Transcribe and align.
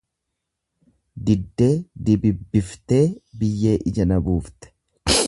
Diddee 1.27 1.75
dibibbiftee 2.07 3.05
biyyee 3.43 3.79
ija 3.93 4.09
na 4.13 4.23
buufte. 4.31 4.75